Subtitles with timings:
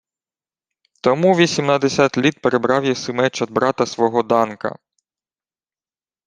[1.01, 4.75] —Тому вісімнадесять літ перебрав єси меч од брата свого Данка.